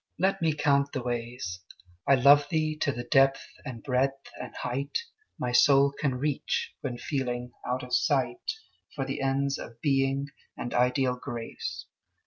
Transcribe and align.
Let 0.17 0.41
me 0.41 0.53
count 0.53 0.93
the 0.93 1.03
ways. 1.03 1.59
I 2.07 2.15
love 2.15 2.49
thee 2.49 2.75
to 2.77 2.91
the 2.91 3.03
depth 3.03 3.45
and 3.63 3.83
breadth 3.83 4.31
and 4.41 4.51
height 4.55 4.97
My 5.37 5.51
soul 5.51 5.91
can 5.91 6.15
reach, 6.15 6.73
when 6.81 6.97
feeling 6.97 7.51
out 7.67 7.83
of 7.83 7.93
sight 7.93 8.51
For 8.95 9.05
the 9.05 9.21
ends 9.21 9.59
of 9.59 9.79
Being 9.79 10.29
and 10.57 10.73
ideal 10.73 11.17
Grace. 11.17 11.85